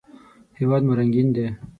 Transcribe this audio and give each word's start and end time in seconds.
هېواد 0.59 0.81
مو 0.87 0.93
رنګین 0.99 1.27
دی 1.35 1.45